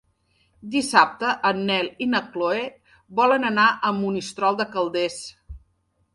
[0.75, 2.65] Dissabte en Nel i na Chloé
[3.21, 5.21] volen anar a Monistrol de Calders.